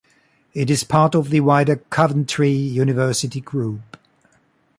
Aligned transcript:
It 0.55 0.71
is 0.71 0.83
part 0.83 1.13
of 1.13 1.29
the 1.29 1.41
wider 1.41 1.75
Coventry 1.91 2.49
University 2.49 3.39
Group. 3.39 3.97